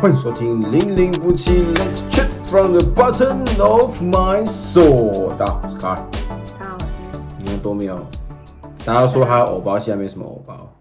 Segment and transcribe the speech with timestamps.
[0.00, 5.28] 欢迎收听零零夫妻，Let's chat from the bottom of my soul。
[5.36, 5.96] 大家好，我是卡尔。
[6.58, 6.96] 大家好，我是
[7.36, 7.94] 你们都没有，
[8.82, 10.72] 大家都说他有偶包，现在没什么偶包。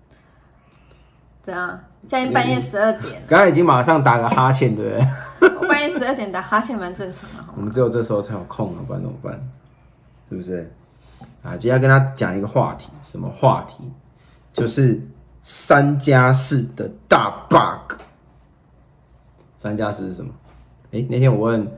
[1.42, 1.78] 怎样？
[2.08, 5.52] 现在半夜十二点，刚才已经马上打个哈欠，对不对？
[5.60, 7.62] 我半夜十二点打哈欠蛮正常的哈我。
[7.62, 9.34] 们只有这时候才有空啊，不然怎么办？
[10.30, 10.72] 是不是？
[11.44, 13.84] 啊，今天要跟他讲一个话题，什么话题？
[14.54, 15.06] 就是
[15.44, 18.00] 三加四的大 bug。
[19.60, 20.32] 三加四是什么？
[20.92, 21.70] 诶，那天我问，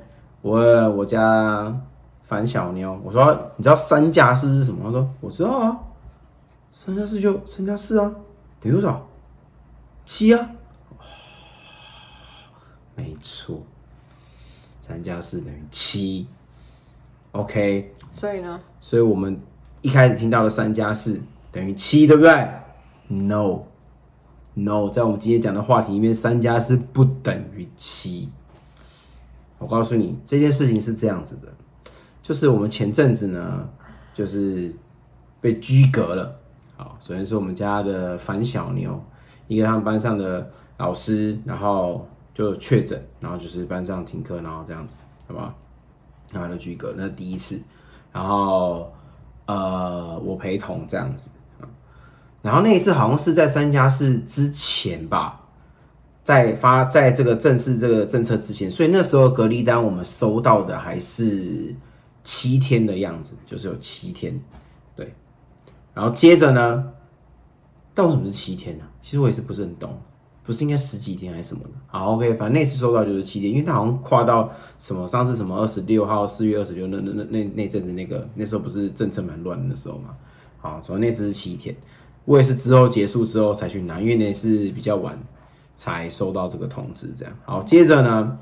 [0.43, 1.75] 我问我家
[2.21, 4.83] 樊小妞，我说你知道三加四是什么？
[4.83, 5.79] 她说我知道啊，
[6.71, 8.13] 三加四就三加四啊，
[8.59, 9.07] 等于多少？
[10.05, 10.51] 七啊。
[12.93, 13.63] 没错，
[14.79, 16.27] 三加四等于七。
[17.31, 19.41] OK，所以呢，所以我们
[19.81, 21.19] 一开始听到的三加四
[21.51, 22.47] 等于七，对不对
[24.53, 28.29] no，在我们今天讲的话题里面，三加四不等于七。
[29.57, 31.47] 我告诉你，这件事情是这样子的，
[32.23, 33.69] 就是我们前阵子呢，
[34.13, 34.73] 就是
[35.39, 36.39] 被居格了。
[36.75, 38.99] 好，首先是我们家的樊小牛，
[39.47, 44.95] 一个他们班上的老师，然后就确诊，然后就是班上停课，然后这样子，
[45.27, 45.53] 好不好？
[46.31, 47.61] 然后就居隔，那是第一次。
[48.11, 48.91] 然后
[49.45, 51.29] 呃，我陪同这样子。
[52.41, 55.41] 然后那一次好像是在三加四之前吧，
[56.23, 61.75] 在发在这个正式这个政策之前，所以那时候隔离单我们收到的还是
[62.23, 64.39] 七天的样子，就是有七天，
[64.95, 65.13] 对。
[65.93, 66.91] 然后接着呢，
[67.93, 70.01] 但为什么是七天呢、其实我也是不是很懂，
[70.43, 71.69] 不是应该十几天还是什么的？
[71.87, 80.15] 好，OK，反正那次收到就是七天，因为它好像跨到什么上次什么二十六号，四月二十六那那那那那阵子那个那时候不是政策蛮乱的时候嘛？
[80.59, 81.75] 好，所以那次是七天，
[82.25, 85.17] 我也是之后结束之后才去拿，因为那是比较晚
[85.75, 87.33] 才收到这个通知，这样。
[87.43, 88.37] 好，接着呢，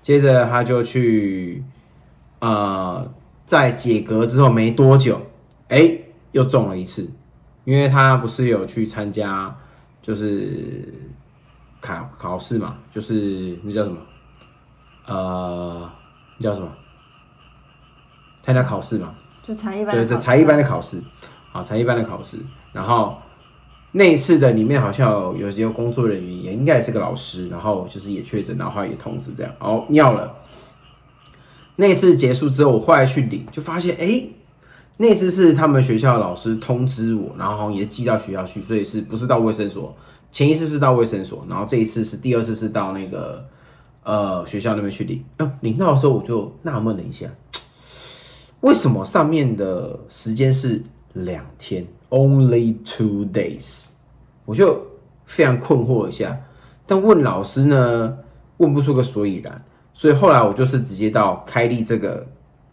[0.00, 1.62] 接着他就去
[2.38, 3.06] 呃，
[3.44, 5.20] 在解隔之后没多久，
[5.68, 5.90] 哎、
[6.32, 7.10] 又中了一次，
[7.64, 9.54] 因为他不是有去参加
[10.00, 10.92] 就是
[11.80, 13.98] 考考试嘛，就是那叫什么？
[15.06, 15.90] 呃，
[16.38, 16.72] 那叫什么？
[18.42, 21.02] 参加考试嘛，就才一般的对对，才艺班的考试，
[21.52, 22.38] 好，才艺班的考试。
[22.72, 23.16] 然后
[23.92, 30.34] 那一次的里面好像有有几个工作人员，也应该也是个老师，然后就是也确诊，然后也通知这样，哦，尿了。
[31.76, 34.28] 那次结束之后，我后来去领，就发现，哎、
[34.96, 39.96] 那次是他们学校的老师通知我，然后也寄到学校去，所以是不是到卫生所？
[40.30, 43.46] 前一次是到卫生所，然后这一次是第二次是到那个
[44.02, 45.24] 呃学校那边去领。
[45.38, 47.26] 呃，领到的时候我就纳闷了一下，
[48.60, 50.82] 为什么上面的时间是
[51.14, 53.88] 两天，only two days？
[54.44, 54.80] 我就
[55.26, 56.38] 非常困惑一下，
[56.86, 58.18] 但问老师呢，
[58.56, 62.26] 问不出个所以然，所以后来我就是直接到开立这个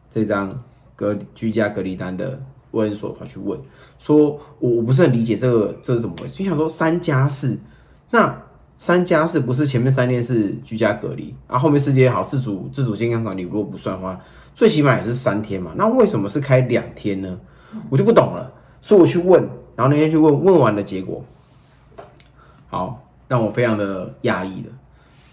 [0.09, 0.63] 这张
[0.95, 2.41] 隔居家隔离单的
[2.71, 3.59] 卫生所跑去问，
[3.99, 7.59] 说我我不是很理解这个这是怎么回事，就想说三加四，
[8.11, 8.41] 那
[8.77, 14.19] 三加四不是前面三天是居家隔离，然后后面四天好自主自主健康管理，如果不算的话，
[14.53, 17.37] 最起码也是三天嘛，那为什么是开两天呢？
[17.89, 18.49] 我就不懂了，
[18.85, 19.41] 所以我去问，
[19.75, 21.25] 然后那天去问，问完的结果，
[22.67, 24.69] 好让我非常的讶异的。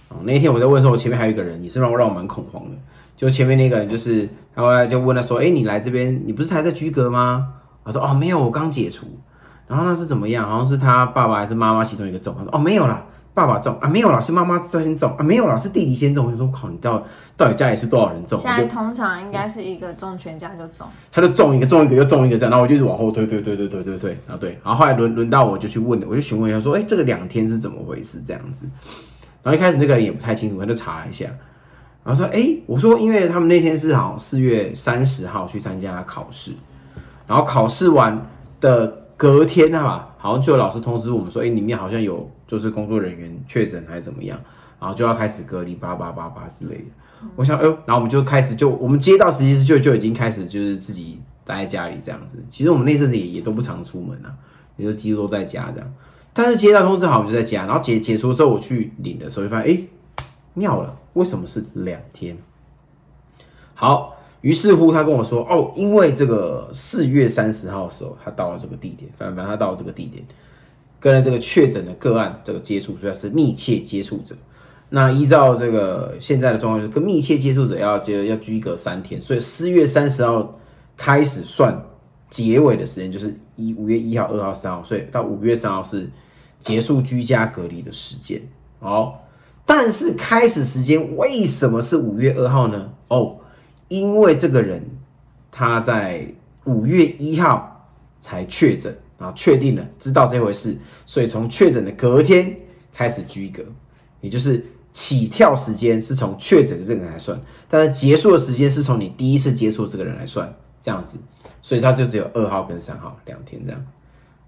[0.09, 2.77] 哦，那天我在问的时候，我前面还有一个人，也是让我让我蛮恐慌的。
[3.15, 7.53] 就前面那个人，就是他后来就问他说：“哎、你来这边，你不是还在居格吗？”
[7.85, 9.07] 我说：“哦，没有，我刚解除。”
[9.69, 10.49] 然后那是怎么样？
[10.49, 12.35] 好像是他爸爸还是妈妈其中一个中。
[12.39, 17.03] 他说：“哦，没有啦，爸爸中啊，没有啦，是妈妈先中啊，没有啦，是弟弟先中。”我就说：“靠，你到
[17.37, 28.67] 到底家里是多少人中？”我就现在通常应该是一个中全家就中，他就中一个，中一个又中一个这样，然后我就一直往后推，推，推，推，推，推，推，然后对，然后后来轮轮到我就去问了，我就询问一下说，哎、这个两天是怎么回事这样子？
[29.43, 31.25] 然后一开始那个人也不太清楚，他就查了一下，
[32.05, 36.53] 然后说，哎、我说因为他们那天是好像四月三十号去参加考试，
[37.27, 38.27] 然后考试完
[38.61, 38.87] 的
[39.17, 44.39] 隔天啊，好像就有老师通知我们说，哎、里面好像有就是工作人员确诊还是怎么样，
[44.79, 46.85] 然后就要开始隔离八八八八之类的。
[47.35, 52.37] 我想，哎呦，然后我们就开始就我们接到实习就就已经开始就是自己待在家里这样子。
[52.51, 54.37] 其实我们那阵子也也都不常出门啊，
[54.77, 55.95] 也就几乎都在家这样。
[56.35, 62.37] 但是接到通知好，我们就在家，然后解解除之后我去领的时候，就发现，哎、妙了，为什么是两天？
[63.73, 70.23] 好，于是乎他跟我说，哦，因为这个四月三十号的时候，他到了这个地点，反正反正他到了这个地点，
[71.03, 74.37] 跟这个确诊的个案这个接触，所以是密切接触者。
[74.91, 80.61] 那依照这个现在的状况，就是跟密切接触者要就要居隔三天，所以四月三十号
[80.97, 81.83] 开始算
[82.31, 86.09] 结尾的时间，就是一五月一号、二号、三号，所以到五月三号是
[86.61, 88.41] 结束居家隔离的时间。
[88.79, 89.27] 好，
[89.67, 92.93] 但是开始时间为什么是五月二号呢？
[93.09, 93.39] 哦，
[93.89, 94.85] 因为这个人
[95.51, 96.33] 他在
[96.65, 97.91] 五月一号
[98.21, 100.77] 才确诊，然后确定了知道这回事，
[101.07, 102.55] 所以从确诊的隔天
[102.93, 103.63] 开始居隔，
[104.21, 110.53] 也就是起跳时间是从确诊的这个人来算，但是结束的时间是从你第一次接触这个人来算，
[110.83, 111.17] 这样子，
[111.63, 113.87] 所以他就只有二号跟三号两天这样，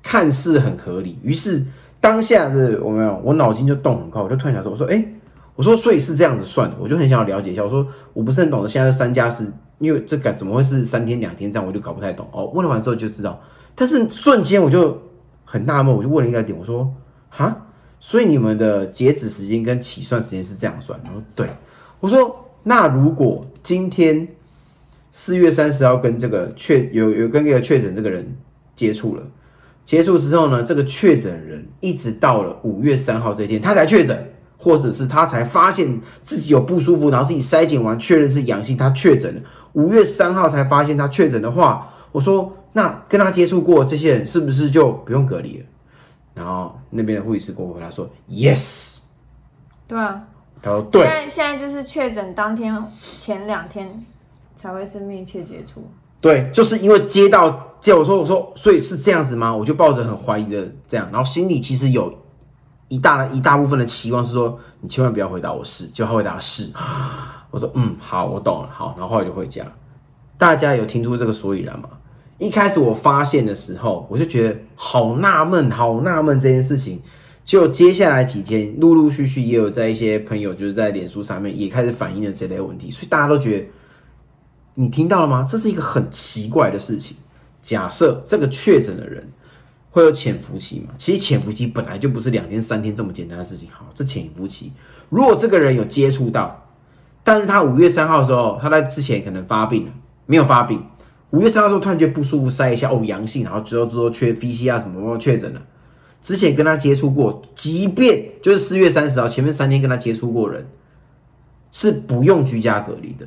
[0.03, 1.17] 看似很合理。
[1.23, 1.65] 于是
[2.01, 5.03] 当下的我没有，我脑筋就动很快，我就突然想说，我说，哎、
[5.57, 7.63] 我说，所以是这样子算的，我就很想要了解一下。
[7.63, 12.29] 我说，我不是很懂得现在三加四，因为这个怎么会是三天两天这样，我就搞不太懂。
[12.33, 13.41] 哦，问了完之后就知道，
[13.75, 15.03] 但是瞬间我就
[15.45, 16.93] 很纳闷，我就问了一个点，我说，
[17.29, 17.67] 哈，
[17.99, 20.99] 所以你们的截止时间跟起算时间是这样算？
[21.05, 21.49] 然后对，
[22.01, 24.29] 我说，那如果今天
[25.13, 28.37] 四月三十号跟这个确有有跟这个确诊这个人
[28.75, 29.23] 接触了。
[29.87, 39.43] 接触之后呢，这个确诊人一直到了五月三号这一天，他才确诊，或者是他才发现自己有不舒服，然后自己筛检完确认是阳性，他确诊了。
[39.75, 45.65] 五月三号才发现他确诊的话，我说那跟他接触过这些人是不是就不用隔离了？
[46.33, 48.99] 然后那边的护理师跟我回答说，yes。
[49.89, 50.23] 对啊，
[50.63, 52.73] 他说对现，在现在就是确诊当天
[53.19, 54.07] 前两天
[54.55, 55.85] 才会是密切接触。
[56.21, 59.53] 对，就是因为接到接我说我说，所以是这样子吗？
[59.55, 62.17] 我就抱着很怀疑的这样，然后心里其实有
[62.87, 66.73] 一大一大部分的期望是说，你千万不要回答我是，就他回答是，
[67.51, 69.67] 我说嗯好，我懂了，好，然后后来就回家。
[70.37, 71.89] 大家有听出这个所以然吗？
[72.39, 77.01] 一开始我发现的时候，我就觉得好纳闷，好纳闷这件事情。
[77.45, 83.67] 就接下来几天，陆陆续续也有在一些朋友就是在脸书上面也开始反映了这类问题，所以大家都觉得
[84.75, 85.47] 你听到了吗？
[85.47, 87.17] 这是一个很奇怪的事情。
[87.61, 89.31] 假设这个确诊的人
[89.91, 90.95] 会有潜伏期嘛？
[90.97, 93.69] 其实潜伏期本来就不是两天三天这么简单的事情。
[93.71, 94.73] 好，这潜伏期，
[95.11, 96.67] 如果这个人有接触到，
[97.23, 99.93] 但是他五月三号的时候，他在之前可能发病了，
[100.25, 100.83] 没有发病。
[101.35, 105.61] 五月三号时候突然觉得不舒服，筛一下哦阳性，然后之后之后确 PCR 什么什么确诊了。
[106.23, 110.65] 之前跟他接触过，即便就是四月三十号前面三天跟他接触过人，
[111.73, 113.27] 是不用居家隔离的。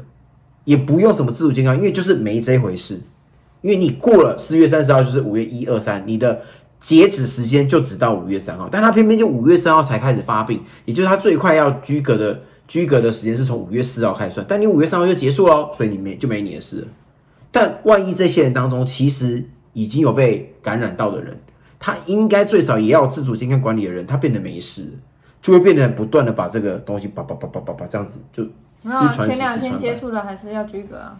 [0.63, 3.01] 也不用什么自主健康，因为就是没这回事。
[3.61, 6.41] 因为你过了四月三十号，就是五月一二三，你的
[6.79, 16.87] 截止时间就只到五月三号，但他偏偏就五月三号才开始发病，也就是他最快要居隔的居隔的时间是从五月四号开始算，但你五月三号就结束了，所以你没就没你的事了。
[17.57, 19.43] 但万一这些人当中其实
[19.73, 21.35] 已经有被感染到的人，
[21.79, 24.93] 他应该最少也要自主健康管理的人，他变得没事，
[25.41, 28.43] 就会变得不断的把这个东西叭叭叭叭叭叭这样子就
[28.83, 31.19] 没有啊，一传十前两天接触的还是要居隔啊。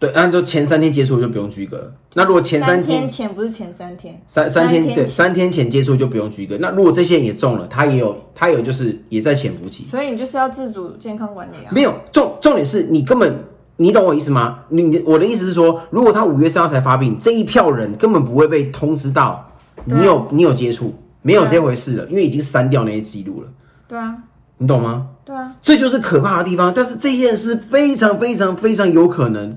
[0.00, 1.92] 对，那就前三天接触就不用居隔。
[2.14, 6.56] 那如果前三天天前不是前三天，三三天对三天前接触就不用居隔。
[6.58, 11.70] 那如果这些人也中了，他也有他有就是也在潜伏期，所以你就是要自主健康管理啊。
[11.72, 13.44] 没有重重点是你根本
[13.80, 14.60] 你懂我意思吗？
[14.70, 19.52] 你你我的意思是说，如果他五月三号才发病，这一票人根本不会被通知到
[19.84, 23.48] 你有你有接触，没有这回事了，因为已经删掉那些记录了，
[23.86, 24.16] 对啊，
[24.58, 25.10] 你懂吗？
[25.24, 26.72] 对啊，这就是可怕的地方。
[26.74, 29.56] 但是这件事非常非常非常有可能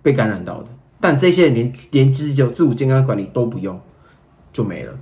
[0.00, 0.68] 被感染到的，
[1.00, 3.80] 但这些人连连自己自我健康管理都不用，
[4.52, 4.94] 就没了，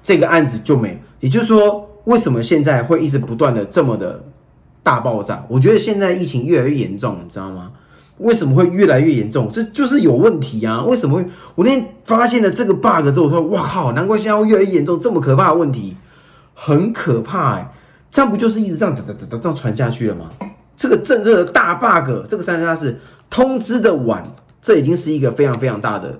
[0.00, 0.98] 这个案子就没了。
[1.18, 4.22] 也就是说，为什么现在会一直不断的这么的
[4.84, 5.44] 大爆炸？
[5.48, 7.72] 我觉得现在疫情越来越严重，你知道吗？
[8.18, 9.48] 为什么会越来越严重？
[9.50, 10.82] 这就是有问题啊！
[10.84, 11.26] 为什么会？
[11.54, 13.92] 我那天发现了这个 bug 之后，我说：“哇靠！
[13.92, 15.96] 难怪现在会越来越严重，这么可怕的问题，
[16.54, 17.72] 很可怕哎、
[18.10, 20.30] 这样不就是一直这样哒哒哒哒这样传下去了吗？
[20.76, 24.24] 这个政策的大 bug，这个三加四通知的晚，
[24.62, 26.18] 这已经是一个非常非常大的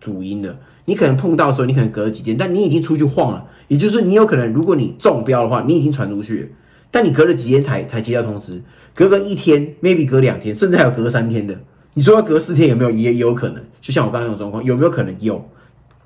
[0.00, 0.56] 主因了。
[0.86, 6.54] 你可能碰到的时候，你可能隔了几天，但你已经出去晃了，也就是说，你有可能，如果你中标的话，你已经传出去，
[6.94, 8.62] 但你隔了几天才才接到通知，
[8.94, 11.58] 隔个一天，maybe 隔两天，甚至还有隔三天的。
[11.94, 12.90] 你说要隔四天有没有？
[12.92, 13.60] 也有可能。
[13.80, 15.12] 就像我刚刚那种状况，有没有可能？
[15.18, 15.44] 有，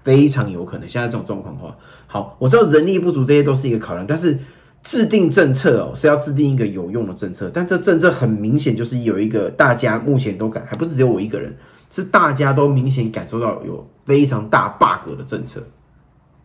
[0.02, 0.88] 非常有可能。
[0.88, 1.76] 现在这种状况的话，
[2.06, 4.38] 好，我知道人力不足这些都是一个考量，但是
[4.82, 11.54] 制定政策哦是要制定一个有用的政策，但这政策很明显就是有一个大家目前都感，还不是只有我一个人，
[11.90, 15.62] 是大家都明显感受到有非常大 bug 的政策，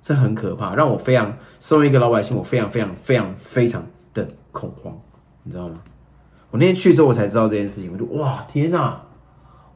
[0.01, 4.97] 这很可怕，让我非常身为一个老百姓，我非常非常非常非常的恐慌，
[5.43, 5.75] 你知道吗？
[6.51, 9.01] 我那天去之后我才知道这件事情，我就哇天哪、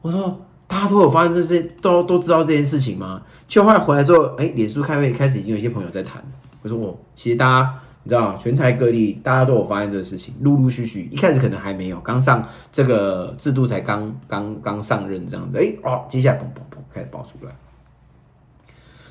[0.00, 3.22] 我说大家都有发现这些，都都知道这件事情吗？
[3.46, 6.22] 就后来回来之后，哎、脸书开会开始已经有一些朋友在谈，
[6.62, 17.52] 我说我其实大家你知道，全台各地大家都有发现这个事情，陆陆续续，一开始可能还没有，刚上这个制度才刚刚刚上任这样子，哎、哦，接下来砰砰砰开始爆出来。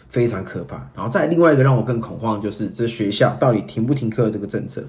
[0.10, 4.82] 非常可怕，然后再另外一个让我更恐慌的就是，这学校到底停不停课这个政策，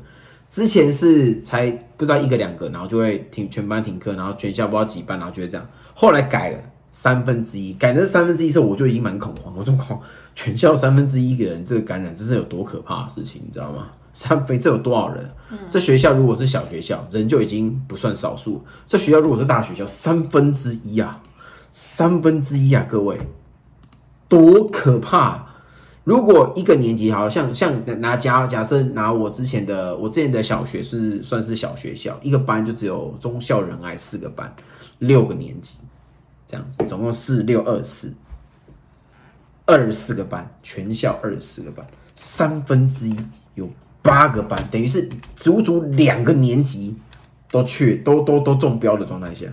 [0.48, 5.66] 之前是才不知道一个两个，然后就会停全班停课，然后全校不知道几班，然后就会这样。
[5.94, 6.58] 后来改了
[6.90, 10.00] 三分之一，改成三分之一时候，我就已经蛮恐慌，我就恐
[10.34, 13.88] 全校三分之一个人这个感染，这是有多可怕的事情，你知道吗？
[14.14, 15.30] 三分这有多少人？
[15.70, 18.64] 这学校如果是小学校，人就已经不算少数。
[18.86, 21.20] 这学校如果是大学校，三分之一啊，
[21.72, 23.18] 三分之一啊，各位，
[24.28, 25.47] 多可怕！
[26.08, 34.50] 如果一个年级，好像像拿假假设拿我之前的我之前的小学是算是小学校，一个班就只有忠孝仁爱四个班，
[35.00, 35.76] 六个年级
[36.46, 38.14] 这样子，总共四六二四，
[39.66, 41.86] 二十四个班，全校二十四个班，
[42.16, 43.14] 三分之一
[43.54, 43.68] 有
[44.00, 46.96] 八个班，等于是足足两个年级
[47.50, 49.44] 都去都都都中标的状态下，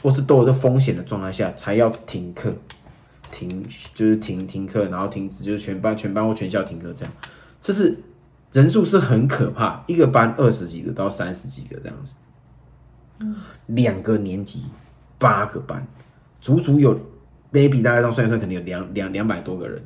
[0.00, 2.54] 或是都有这风险的状态下，才要停课。
[3.30, 3.62] 停
[3.94, 7.12] 就是停停课，然后停止就是全班全班或全校停课这样，
[7.60, 7.98] 这是
[8.52, 12.16] 人数是很可怕，一个班二十几个到三十几个这样子，
[13.66, 14.64] 两个年级
[15.18, 15.86] 八个班，
[16.40, 16.98] 足足有
[17.50, 19.82] baby 大概这样算一算，肯定有两两两百多个人，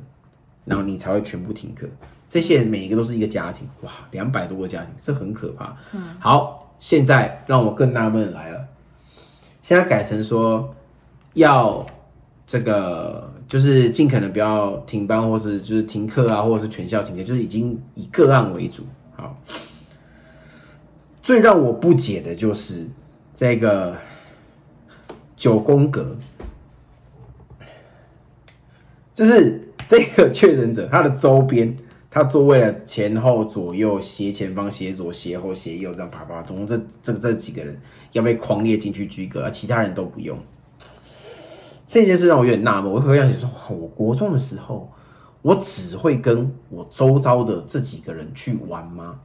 [0.65, 1.87] 然后你才会全部停课。
[2.27, 5.75] 这些人每一个都是一个家庭，哇，两百多个家庭，这很可怕。
[5.93, 8.67] 嗯好，现在让我更纳闷来了，
[9.61, 10.73] 现在改成说
[11.33, 11.85] 要。
[12.51, 18.83] 这个就是尽可能不要停班，或是就是停课啊，或者是全校停课，就是已经以个案为主。
[19.15, 19.41] 好，
[21.23, 22.85] 最让我不解的就是
[23.33, 23.95] 这个
[25.37, 26.17] 九宫格，
[29.15, 31.73] 就是这个确诊者他的周边，
[32.09, 37.79] 他座位的前后左右、斜前方、斜左、斜后、斜右这样啪啪，总共这这这几个人
[38.11, 40.37] 要被框列进去居格，而其他人都不用。
[41.91, 44.89] 这件事让我有点纳闷，我回想起说，我国中的时候，
[45.41, 49.19] 我只会跟我周遭的这几个人去玩吗？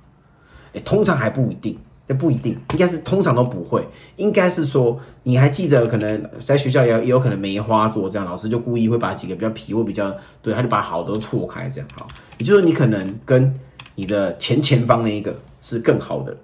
[0.75, 12.09] 哎，通常还不一定，这不一定，应该是通常都不会，应该是说，你还记得，可能在学校也也有可能梅花座这样，老师就故意会把几个比较皮或比较对，他就把好都错开这样，好，
[12.39, 13.57] 也就是你可能跟
[13.95, 15.33] 你的前前方那一个
[15.63, 16.37] 是更好的。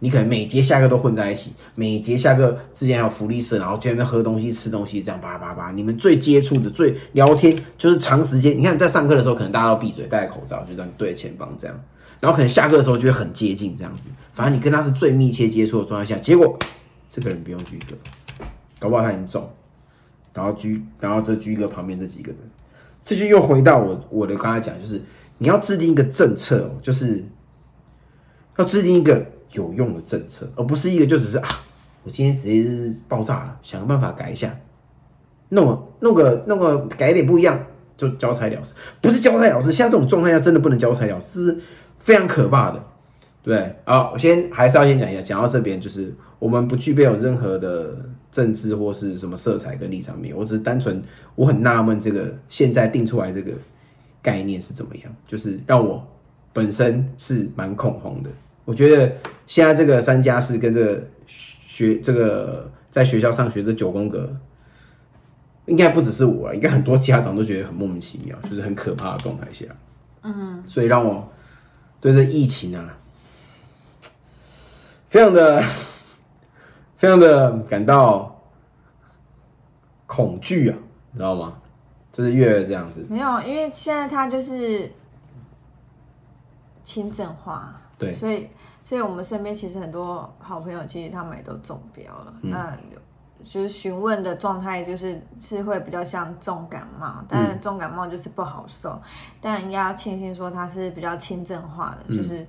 [0.00, 5.70] 你可能每节下课都混在一起，每节下课之前还有福利社，然后就在那喝东西、吃东西，这样叭叭叭。
[5.70, 8.58] 你们最接触的、最聊天，就是长时间。
[8.58, 11.80] 你看在上课的时候，可能大家都闭嘴、戴口罩，就这样对着前方这样。
[12.20, 14.10] 然后可能下课的时候就会很接近这样子。
[14.34, 16.58] 反正你跟他是最密切接触的状态下，结果
[17.08, 17.96] 这个人不用居隔，
[18.78, 19.48] 搞不好他已经中。
[20.34, 22.40] 然后居，然后这居隔旁边这几个人，
[23.02, 25.00] 这就又回到我我的刚才讲，就是
[25.38, 27.24] 你要制定一个政策，就是
[28.58, 29.24] 要制定一个。
[29.52, 31.48] 有用的政策，而不是一个就只是啊，
[32.02, 34.54] 我今天直接是爆炸了，想个办法改一下，
[35.50, 37.58] 弄弄个弄个改一点不一样，
[37.96, 39.72] 就交差了事，不是交差了事。
[39.72, 41.58] 像这种状态下，真的不能交差了事，是
[41.98, 42.84] 非常可怕的，
[43.42, 43.76] 对不对？
[43.84, 47.96] 好，我先还是要先讲一下，讲到这边就是我们不具备有任何的
[48.30, 51.02] 政治或是什么色彩跟立场面，我只是单纯
[51.34, 53.52] 我很纳闷这个现在定出来这个
[54.20, 56.06] 概念是怎么样，就是让我
[56.52, 58.30] 本身是蛮恐慌的。
[58.66, 64.28] 我觉得现在这个三加四跟这个学这个在学校上学这九宫格，
[65.66, 69.64] 应该不只是我，应该很多家长都觉得很莫名其妙，就是很可怕的状态下。
[70.22, 71.32] 嗯，所以让我
[72.00, 72.98] 对这疫情啊，
[75.06, 75.62] 非常的
[76.96, 78.42] 非常的感到
[80.06, 80.76] 恐惧啊，
[81.12, 81.58] 你知道吗？
[82.12, 83.06] 就是越来越这样子。
[83.08, 84.90] 没有，因为现在他就是
[86.82, 87.80] 轻症化。
[87.98, 88.46] 对，所以，
[88.86, 92.32] 所以我们身边其实很多好朋友，其实他们也都中标了。
[92.40, 92.72] 那
[93.42, 99.02] 就是询问的状态，就是是会比较像重感冒，但是重感冒就是不好受。
[99.40, 102.46] 但应该要庆幸说它是比较轻症化的，就是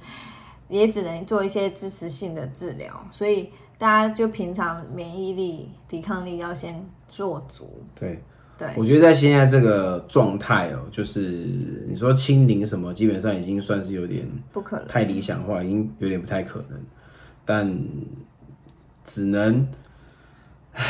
[0.67, 3.03] 也只能做一些支持性的治疗。
[3.11, 7.83] 所以大家就平常免疫力、抵抗力要先做足。
[7.95, 8.23] 对。
[8.57, 11.19] 对，我觉得在现在这个状态哦，就是
[11.87, 16.79] 你说清零什么，基本上已经算是有点不可能，太理想化，已经有点不太可能。
[17.45, 17.77] 但
[19.05, 19.67] 只能，
[20.73, 20.83] 唉，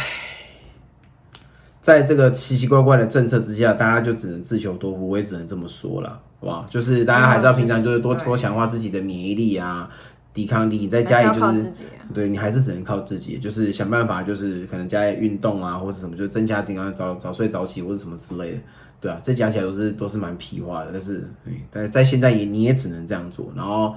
[1.81, 6.65] 在这个奇奇怪怪的政策之下，大家就只能自求多福，我也只能这么说了，好吧？
[6.69, 9.89] 就是大家还是要平常就是多多强化自己的免疫力啊。
[10.37, 18.57] 抵抗力，你在家里就是对你还是只能靠自己，就是想办法，就是可能家里运动啊，或者什么，就增加抵抗，早早睡早起或者什么之类的，
[19.01, 21.27] 对啊，这讲起来都是都是蛮屁话的，但是，
[21.71, 23.95] 但是在现在也你也只能这样做，然后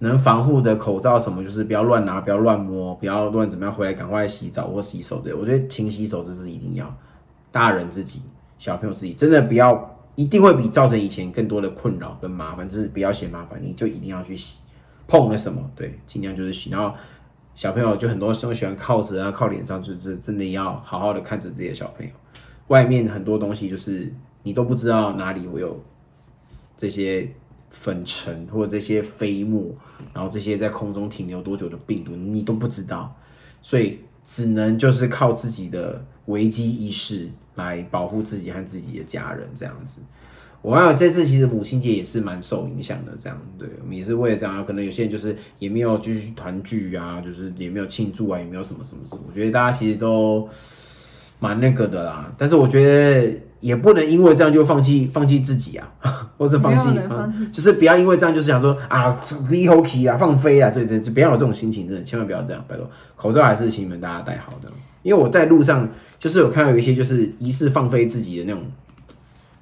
[0.00, 6.94] 能防护的口罩什么，就是不要乱拿，不要乱摸，不要乱怎么样，回来赶快洗澡或洗手，对我觉得勤洗手这是一定要，
[7.50, 8.20] 大人自己，
[8.58, 14.58] 小朋友自己，真的不要，一定会比造成以前更多的困扰跟麻烦，就是不要嫌麻烦，你就一定要去洗。
[15.08, 16.70] 碰了什么，对，尽量就是洗。
[16.70, 16.94] 然后
[17.56, 22.12] 小朋友就很多时候喜欢靠着啊，靠脸上，就是真的要好好的看着自己的小朋友。
[22.68, 24.12] 外面很多东西就是
[24.42, 25.82] 你都不知道哪里会有
[26.76, 27.28] 这些
[27.70, 29.74] 粉尘或者这些飞沫，
[30.12, 33.16] 然后这些在空中停留多久的病毒你都不知道，
[33.62, 40.00] 所以只能就是靠自己的危机意识来保护自己和自己的家人这样子。
[40.62, 50.48] 我还有这次其实母亲节也是蛮受影响的，这样对，我们也是为了这样，可能有些人就是也没有继续团聚啊，就是也没有庆祝啊，也没有什么什么什么，我觉得大家其实都。
[51.40, 55.88] 蛮那个的啦，但是我觉得也不能因为这样就放弃放弃自己啊，
[56.36, 56.88] 或是放弃，
[57.52, 59.16] 就是不要因为这样就是想说啊
[59.48, 64.88] ，v o k 啊，放飞啊，对对，就不要有这种心情，真的千万不要这样，拜托，口罩还是请你们大家戴好这样子。
[65.04, 65.88] 因为我在路上
[66.18, 68.64] 就是有看到有一些就是疑似放飞自己的那种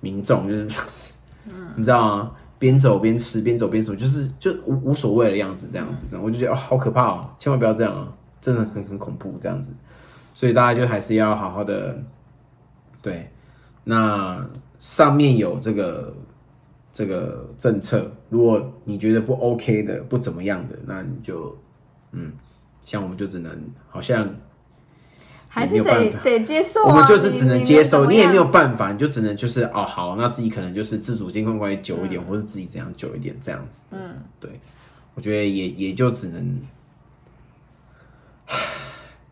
[0.00, 1.12] 民众，就是
[1.47, 2.33] 嗯你知道吗？
[2.59, 9.71] 边走边吃，边走边什么，就是就无无所谓的样子，这样子，这样我就觉得哦，好可怕哦，千万不要这样啊，真的很很恐怖这样子。
[10.33, 12.03] 所以大家就还是要好好的，
[13.03, 13.31] 对，
[13.85, 14.47] 那
[14.79, 16.15] 上面有这个
[16.93, 21.57] 这个政策，如果你觉得不 OK 的、不怎么样的，那你就
[22.12, 22.33] 嗯，
[22.85, 23.53] 像我们就只能
[23.88, 24.29] 好像
[25.57, 34.61] 还是得得接受，我们就是只能接受，你也没有办法，你就只能就是哦好，那自己可能就是自主监控关系久一点，或是自己怎样久一点这样子，嗯，对，
[35.15, 36.61] 我觉得也也就只能。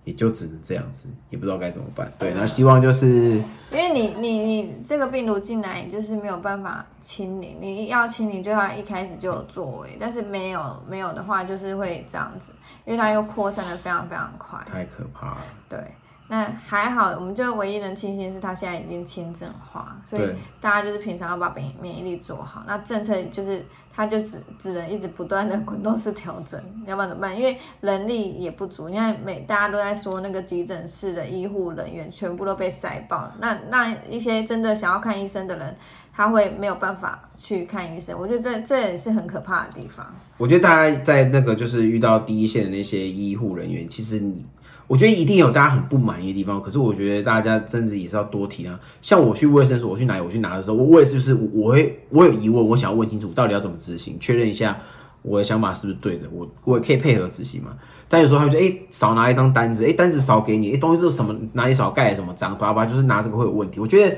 [0.05, 2.13] 也就只能这样子，也不知道该怎么办。
[2.19, 7.57] 对，那希望就是因为你你你这个病毒进来，你就是没有办法清理。
[7.59, 12.53] 你要清理，就要一开始就有作为，但是没有没有的话，就是会这样子，
[12.85, 15.39] 因为它又扩散的非常非常快，太可怕了。
[15.71, 15.79] 对。
[16.27, 20.27] 那还好，我们就唯一能庆幸是他现在已经轻症化，所以
[20.59, 22.65] 大家就是平常要把免免疫力做好。
[22.67, 23.63] 那政策就是
[23.95, 27.39] 他就只只能一直不断的滚动式调整，要不然怎么办？
[27.39, 35.77] 因为人力也不足，你看每大家都在说那个急诊室的医护人员全部都被塞爆，那那一些真的想要看医生的人，
[36.11, 38.19] 他会没有办法去看医生。
[38.19, 40.07] 我觉得这这也是很可怕的地方。
[40.39, 44.47] 我觉得大家在那个就是遇到第一线的那些医护人员，其实你。
[44.87, 48.79] 我觉得一定有大家很不满意的地方，可是我觉得大家真的也是要多提啊。
[49.01, 54.79] 像我去卫生所，我去哪里，我去拿的时候，我我也是，就是我会我有疑问，我想要问清楚到底要怎么执行，确认一下
[55.23, 57.71] 我的想法是不是对的，我我也可以配合执行嘛。
[58.09, 63.81] 但有时候他们就哎少拿一张单子，哎单子少给你，哎东西是什么哪里少盖什么章，叭叭就是拿这个会有问题。
[63.81, 64.17] 我觉得。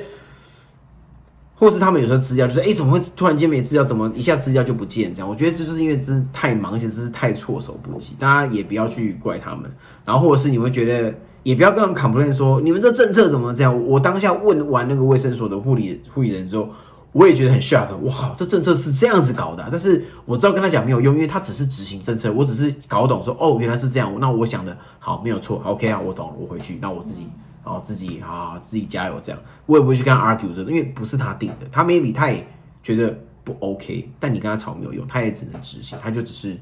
[1.58, 3.82] 或是他们有时候资料就是，哎，怎么会突然间没资料？
[3.82, 5.14] 怎么一下资料就不见？
[5.14, 8.14] 这样，我觉得这就是因为真是太忙，而且真是太措手不及。
[8.18, 9.62] 大家也不要去怪他们。
[10.04, 11.14] 然后，或者是你会觉得，
[11.44, 13.86] 也不要跟他们 complain 说，你们这政策怎么这样？
[13.86, 16.68] 我当下问完那个卫生所的护理护理人之后，
[17.12, 17.88] 我也觉得很 shock。
[18.02, 19.66] 哇，这政策是这样子搞的。
[19.70, 24.12] 但是我知道跟他讲没有用，因为他只是执行政策，我只是搞懂说，哦，原来是这样。
[24.20, 27.26] 那我想的好没有错，OK 啊，我懂了，我回去，那我自己。
[27.66, 32.46] 然后自己啊，自己加油这样，我也不会去跟他 argue 这，因为不是他定的，他 maybe 他也
[32.80, 36.56] 觉得不 OK，但你跟他吵没有用，他也只能执行，他就只是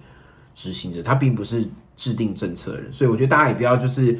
[0.55, 4.19] 执行者，他并不是制定政策的人，所以我觉得大家也不要就是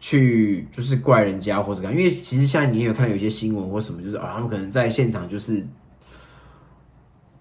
[0.00, 5.64] 去就是怪人家或者干，因为其实现在你也有看到有些新闻或什么，就是啊，他们可能在现场就是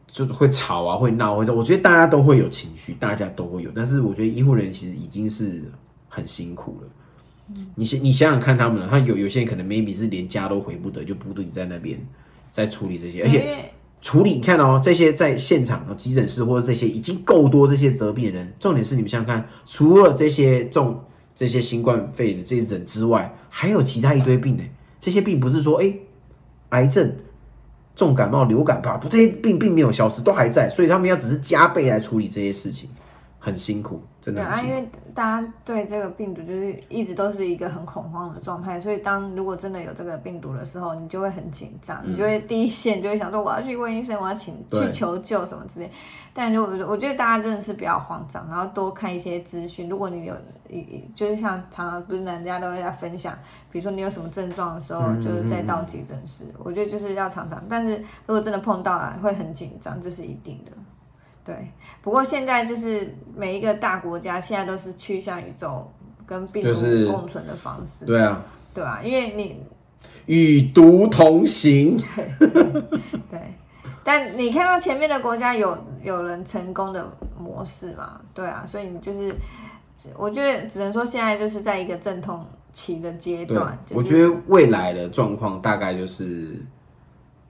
[0.05, 5.63] 就会吵啊，会闹，或者我觉得大家都会有情绪，大家都会有，但是我觉得医护人员其实已经是
[6.07, 6.87] 很辛苦了。
[7.75, 11.97] 你想你想想看，他们他有有些人可能 maybe 是连家都回不得，就不定在那边
[12.51, 20.99] 在处理这些，而且处理你看哦，这些在现场的急诊室或者这些已经够多这些得病人，重点是你们想想看，除了这些重
[21.35, 24.63] 这些新冠肺炎的这些人之外，还有其他一堆病呢。
[24.99, 25.93] 这些病不是说哎
[26.69, 27.15] 癌症、
[27.95, 32.89] 重感冒、流感吧，不这些病并没有消失，都还在，所以他们要只是加倍来处理这些事情。
[33.39, 34.43] 很辛苦，真的。
[34.43, 34.85] 啊，因为
[35.15, 45.89] 大家对这个病毒就是一直都是一个很恐慌的状态，所以当如果真的有这个病毒的时候，你就会很紧张，你就会第一线就会想说我要去问医生，我要请去求救什么之类。
[46.33, 49.87] 但如果我觉得大家真的是不要慌张，然后多看一些资讯。
[49.87, 50.35] 如果你有
[50.69, 53.33] 一就是像常常不是人家都会在分享，
[53.71, 56.43] 比如说你有什么症状的时候，就是再到急诊室。
[56.59, 60.71] 我觉得就是要常常，但是如果真的碰到了，会很紧张，这是一定的。
[61.47, 61.55] 对，
[62.01, 65.89] 不过现在就是每一个大国家现在都是趋向于走
[66.25, 66.73] 跟病毒
[67.09, 68.05] 共存的方式。
[68.05, 69.63] 对啊，对啊，因为你
[70.25, 71.97] 与毒同行。
[73.31, 73.39] 对，
[74.03, 78.19] 但你看到前面的国家有有人成功的模式嘛？
[78.33, 79.33] 对啊，所以你就是，
[80.17, 83.79] 我觉得只能说现在就是在一个阵痛期的阶段。
[83.93, 86.61] 我觉得未来的状况大概就是。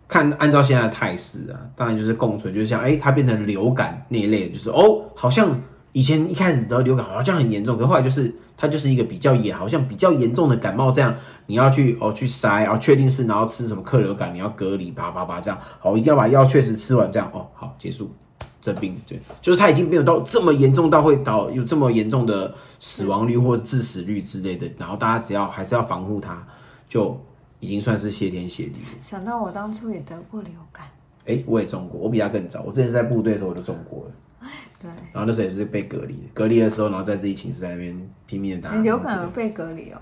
[0.08, 5.60] 看按照现在的态势啊，当然就是共存，就是像哎、它变成流感那一类，就是哦，好像
[5.92, 11.14] 以前一开始得流感好像很严重，可后来就是它就是一个比较严，好像比较严重的感冒这样，
[11.48, 18.12] 你要去哦去筛，然后确定是然后吃什么克流感，你要隔离叭叭叭这样，好，一定要把药确实吃完这样哦，好结束。
[18.60, 26.46] 这病对，就是它已经没有到这么严重到会导有这么严重的死亡率或者致死率之类的，然后大家只要还是要防护它，
[26.90, 27.18] 就
[27.60, 28.88] 已经算是谢天谢地了。
[29.02, 30.86] 想到我当初也得过流感，
[31.26, 32.62] 哎、我也中过，我比他更早。
[32.64, 34.50] 我之前是在部队的时候我就中过了，
[34.82, 38.76] 对，然后那时候也是被隔离的，隔离的时候，然后在自己寝室在那边拼命的打。
[38.76, 40.02] 你流感有被隔离哦，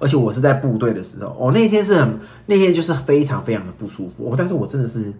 [0.00, 4.30] 而且我是在部队的时候，哦，那天是很，那天就是非常非常的不舒服。
[4.30, 5.12] 哦，但是我真的是，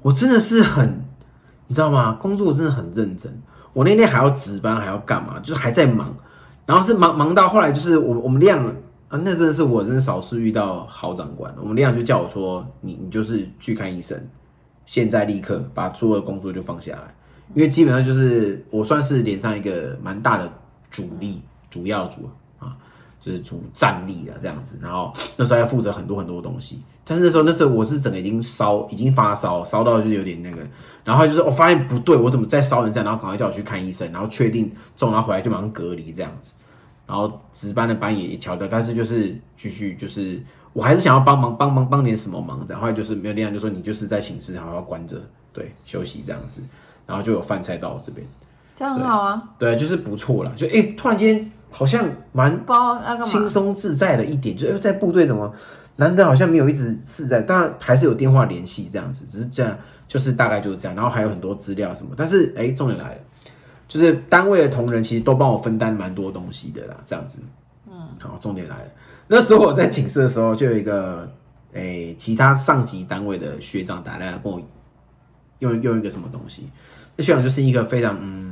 [0.00, 1.04] 我真的是很，
[1.66, 2.12] 你知道吗？
[2.20, 3.42] 工作真的很认真。
[3.74, 5.38] 我那天还要值班，还要干嘛？
[5.40, 6.16] 就是还在忙，
[6.66, 8.64] 然后是忙忙到后来，就是我我们亮
[9.08, 11.52] 啊，那真的是我真的少数遇到好长官。
[11.60, 14.18] 我们亮就叫我说，你你就是去看医生，
[14.86, 17.14] 现在立刻把所有的工作就放下来，
[17.54, 20.50] 因为基本上就是我算是连上一个蛮大的
[20.90, 22.76] 主力，主要主啊。
[23.20, 30.62] 就是主战力啊这样子，然后那时候要负责很多很多东西，但是那时候那时候我是整个已经烧，已经发烧，烧到就是有点那个，
[31.04, 36.52] 然后就是我发现不对，我怎么再烧成这样，然后赶快叫我去看医生，然后确定中，然后回来就马上隔离这样子，
[37.08, 40.38] 然后值班的班也也调掉，但是就是继续就是
[40.74, 45.16] 我还是想要帮忙帮忙帮点什么忙这样，后来就是没有力量，就说你就是在寝室然后要关着，
[45.52, 46.60] 对，休息这样子，
[47.06, 48.26] 然后就有饭菜到我这边，
[48.76, 55.50] 这样很好啊，对，就是不错啦，就哎、诶突然间好像蛮不知道要干轻，松自在了一点，就是呃在部队怎么
[55.96, 63.20] 难得好像没有一直自在，当然还是有电话联系这样子，只是这样就是大概就是这样，然后还有很多资料什么，但是哎、重点来了，
[63.88, 67.40] 就是单位的同仁其实都帮我分担蛮多东西的啦，这样子，
[67.90, 68.90] 嗯，好，重点来了，
[69.26, 71.28] 那时候我在寝室的时候，就有一个
[71.72, 74.62] 诶、其他上级单位的学长打来跟我
[75.58, 76.68] 用用一个什么东西，
[77.16, 78.46] 那学长就是一个非常嗯。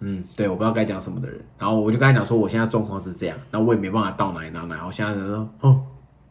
[0.00, 5.80] 嗯，对，我不知道该讲什么的人，然后我就跟他讲说，我现在状况是这样，然后我也没办法到哪里哪哪，我现在就说，哦，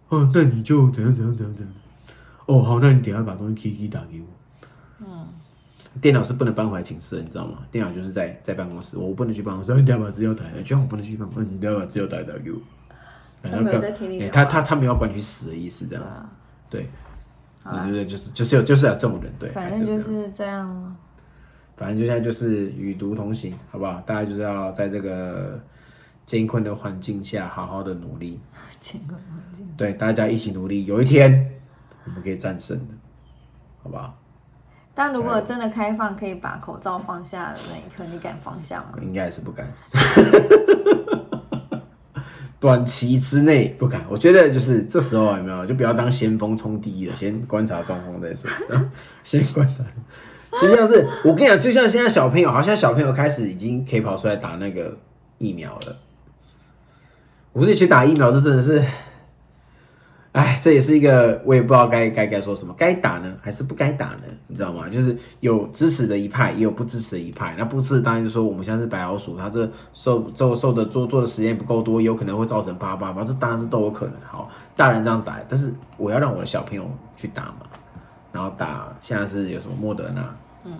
[0.09, 1.73] 哦，那你就怎样怎样怎样怎样，
[2.45, 4.27] 哦，好，那你等下把东西 K K 打给我，
[6.01, 7.59] 电脑是不能搬回来寝室的，你知道吗？
[7.71, 12.57] 电脑就是在在办公室，我不能去办公室，你等一下把资料打来，居然我不能去办公室，你等一下把资料打来打给我，
[13.43, 14.51] 他没有在听你哎讲话。
[14.51, 16.29] 他他他没有管你去死的意思，这样，啊。
[16.69, 16.89] 对，
[17.63, 20.95] 对对对，就是就是有就是有这种人，对，反正就是这样咯。
[21.75, 24.01] 反正就现在就是与毒同行，好不好？
[24.05, 25.61] 大家就是要在这个
[26.25, 28.39] 艰困的环境下好好的努力，
[28.79, 31.51] 监管环境，对，大家一起努力，有一天
[32.05, 32.93] 我们可以战胜的，
[33.83, 34.17] 好不好？
[34.95, 38.99] 但如果真的开放，可以把口罩放下的那一刻，你敢放下吗？
[39.01, 39.67] 应该是不敢，
[42.59, 44.05] 短期之内不敢。
[44.07, 48.49] 我觉得就是这时候有没有，就不要当先锋冲第一了，先观察状况再说，
[49.23, 49.83] 先观察。
[50.61, 54.95] 就像是我跟你讲，就像现在小朋友，好像小朋友开始已经可以跑出来打那个
[55.39, 55.97] 疫苗了。
[57.51, 58.83] 我自己去打疫苗，这真的是，
[60.33, 64.23] 哎，这也是一个我也不知道该该该说什么，该打呢还是不该打呢？
[64.47, 64.89] 你知道吗？
[64.89, 67.53] 就是有支持的一派，也有不支持的一派。
[67.55, 74.15] 那不支持当然就说我们像是白老鼠，他这受受受的做做的时间不够多，有可能会造成八八八，这当然是都有可能。
[74.27, 77.67] 好，大人这样打，但是我要让我的小朋友去打嘛，
[78.31, 80.71] 然后打现在是有什么莫德纳，嗯，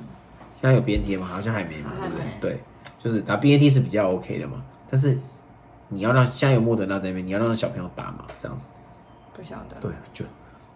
[0.60, 1.28] 现在有 BNT 吗？
[1.28, 2.26] 好像还没嘛，对不对？
[2.42, 2.60] 对，
[2.98, 5.16] 就是打 BNT 是比较 OK 的嘛，但是
[5.90, 8.66] 你要让现在有莫德纳在那边，你要让小朋友打嘛，这样子。
[9.36, 9.76] 不晓得。
[9.82, 10.26] 对，就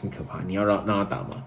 [0.00, 0.40] 很可怕。
[0.46, 1.42] 你要让让他打嘛，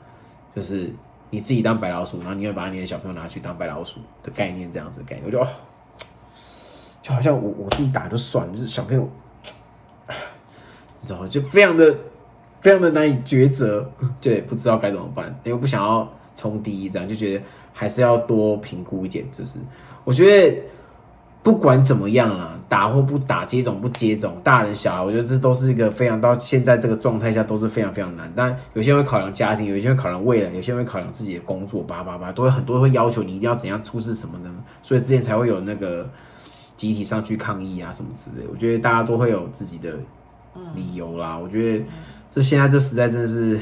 [0.55, 0.93] 就是
[1.29, 5.47] 你自己当白老鼠，然后你会把你的小朋友拿去当白老鼠的概念，这样子的概念，我就哦，
[7.01, 9.09] 就好像我我自己打就算了，就是小朋友，
[11.01, 11.27] 你知道吗？
[11.27, 11.97] 就非常的
[12.61, 13.89] 非常的难以抉择，
[14.21, 19.25] 对不知道该怎么办，又不想要冲第一，这样就觉得还是要多评估一点。
[19.31, 19.59] 就是
[20.03, 20.61] 我觉得
[21.43, 28.31] 不管怎么样啦，打或不打，接种不接种，大人小孩，我觉得这都是一个非常到现在这个状态下都是非常非常难。
[28.35, 34.49] 但有些人会考量家庭，有些人会考量未来，有些人会考量自己的工作，叭叭叭，都会很多会要求你一定要怎样出示什么呢，
[34.83, 36.07] 所以之前才会有那个
[36.77, 38.45] 集体上去抗议啊什么之类。
[38.51, 39.93] 我觉得大家都会有自己的
[40.75, 41.35] 理由啦。
[41.35, 41.85] 我觉得
[42.29, 43.59] 这现在这时代真的是。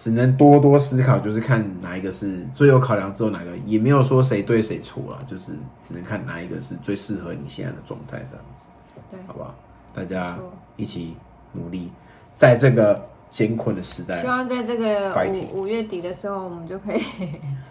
[0.00, 5.50] 只能多多思考，就是看哪一个是最有考量，之后哪个也没有说谁对谁错啦，就是
[5.82, 9.52] 只能看哪一个是最适合你现在的状态这样子，对好不好？
[9.92, 10.38] 大家
[10.76, 11.16] 一起
[11.54, 11.90] 努力，
[12.32, 15.12] 在这个艰困的时代希，望在这个
[15.52, 17.02] 五五月底的时候，我们就可以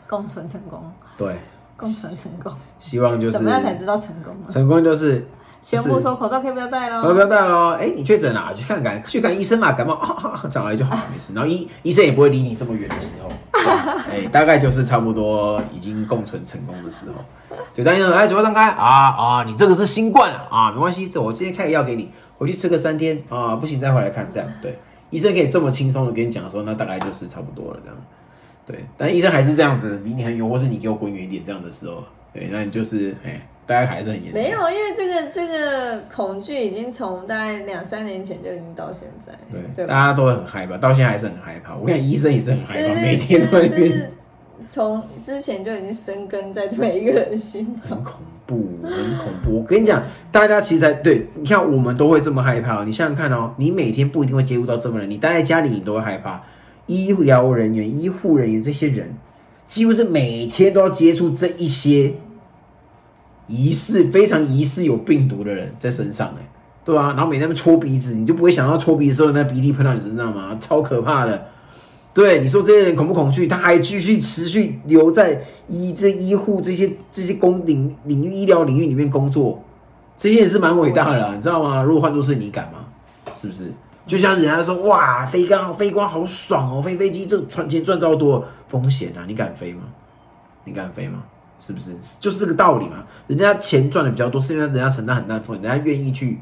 [0.06, 0.84] 共存成功，
[1.18, 1.38] 对，
[1.78, 2.52] 共存成功。
[2.78, 4.48] 希望就是怎么样才知道成功呢？
[4.50, 5.26] 成功就是
[5.62, 7.14] 宣布说口罩可以不要戴喽要喽。
[7.14, 11.34] 不要戴喽，哎，你确诊了，去看看，去看医生嘛，感冒 啊，讲来就好了，没事。
[11.34, 13.30] 然后医医生也不会离你这么远的时候，
[14.10, 18.70] 哎，大概就是差不多已经共存成功的时候，就担心了，哎，嘴巴张开。
[18.70, 27.98] 啊啊，你这个是新冠了啊，没关系，这我今天开个药给你，回去吃个三天啊，不行再回来看，这样对，医生可以这么轻松的跟你讲说，那大概就是差不多了这样，
[28.66, 34.42] 对，但医生还是这样子离你很远，或是你给我滚远一点这样的时候，对，那你就是哎，大家还是很严重。
[34.42, 39.86] 没有，因为这个这个恐惧已经从大概两三年前就已经到现在，对，对？
[39.86, 41.76] 大家都会很害怕，到现在还是很害怕。
[41.76, 44.10] 我看医生也是很害怕，每天都在那边，这是
[44.68, 48.04] 从之前就已经生根在每一个人心中很。
[48.04, 48.14] 恐
[48.48, 49.60] 怖，很恐怖。
[49.60, 50.02] 我跟你讲，
[50.32, 52.86] 大家其实才对，你看我们都会这么害怕。
[52.86, 56.42] 你想想看哦，你每天不一定会接触到这么人，你待在家里你都会害怕。
[56.86, 59.14] 医疗人员、医护人员这些人，
[59.68, 62.14] 几乎是每天都要接触这一些
[63.48, 66.48] 疑似非常疑似有病毒的人在身上，哎，
[66.86, 70.58] 对啊，然后每天搓鼻子，你就不会想到搓鼻子的时候那鼻涕喷到你身上吗？
[70.60, 71.48] 超可怕的。
[72.14, 73.48] 对，你说这些人恐不恐惧？
[73.48, 79.64] 他还继续持续留在医这医护这些这些工领领域医疗领域里面工作，
[80.18, 81.84] 这些也是蛮伟大的啦，你知道吗？
[81.84, 82.80] 如果换作是你敢吗？
[83.34, 83.72] 是不是？
[84.08, 89.82] 就像人家说，哇，飞刚飞光好爽哦，飞飞机这赚钱赚到多风险啊，你敢飞吗？
[90.64, 91.24] 你敢飞吗？
[91.60, 91.96] 是不是？
[92.20, 93.06] 就是这个道理嘛。
[93.28, 96.40] 人家钱赚的比较多，是因为人家承担很大的风险，人家愿意去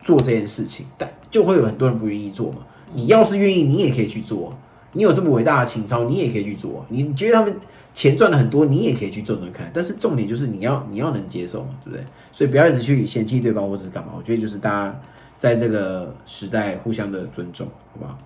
[0.00, 2.58] 做这件事情，但就会有很多人不愿意做嘛。
[2.94, 4.52] 你要是愿意，你也可以去做。
[4.92, 6.84] 你有这么伟大的情操，你也可以去做。
[6.88, 7.56] 你觉得他们
[7.94, 9.70] 钱赚的很多，你也可以去做做看。
[9.72, 12.04] 但是重点就是你要你要能接受嘛，对不对？
[12.30, 14.12] 所以不要一直去嫌弃对方或者是干嘛。
[14.16, 15.00] 我觉得就是大家
[15.38, 18.18] 在这个时代互相的尊重，好不好？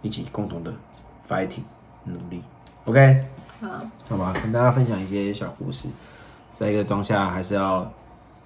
[0.00, 0.72] 一起共同的
[1.28, 1.62] fighting
[2.04, 2.42] 努力
[2.84, 3.20] ，OK。
[3.64, 5.88] 好，好吧，跟大家分享一些小故事，
[6.52, 7.90] 在一个当下还是要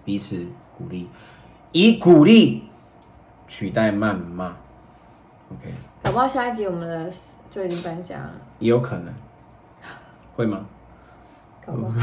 [0.04, 1.08] 彼此鼓励，
[1.72, 2.68] 以鼓励
[3.46, 4.54] 取代谩骂。
[5.50, 7.10] OK，搞不好下一集我们的
[7.50, 9.12] 就已经搬家了，也有可能，
[10.36, 10.60] 会吗？
[11.66, 11.94] 搞不好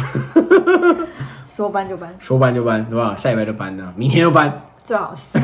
[1.47, 3.15] 说搬就搬，说搬就搬，对吧？
[3.15, 4.61] 下礼拜就搬呢，明天就搬。
[4.83, 5.39] 最好是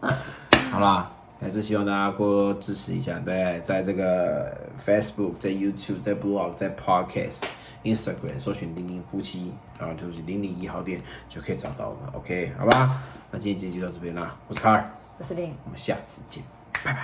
[0.70, 3.18] 好啦，还是希望大家多支持一下。
[3.24, 7.42] 对，在这个 Facebook、在 YouTube、在 Blog、在 Podcast、
[7.84, 12.12] Instagram 搜寻“零零夫妻”，然后就是零零一号店就可以找到我们。
[12.14, 13.02] OK，好吧？
[13.30, 15.54] 那今天节目就到这边啦，我是卡尔，我是令。
[15.64, 16.42] 我们下次见，
[16.84, 16.98] 拜拜。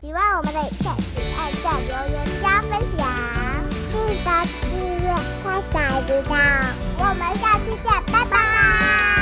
[0.00, 3.04] 喜欢我们的影片，请按赞、留言、加分享，
[3.90, 3.92] 记
[4.24, 4.28] 得
[4.60, 6.30] 订阅，开小铃铛。
[6.96, 9.13] 我们下次见，拜拜。